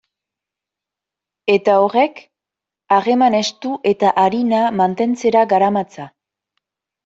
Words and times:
Eta 1.55 1.75
horrek 1.81 2.23
harreman 2.97 3.39
estu 3.43 3.77
eta 3.93 4.13
arina 4.25 4.65
mantentzera 4.83 5.49
garamatza. 5.57 6.11